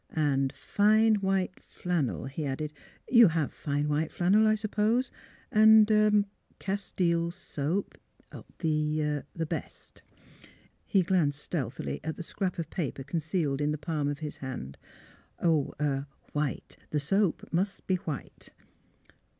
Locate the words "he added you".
2.25-3.27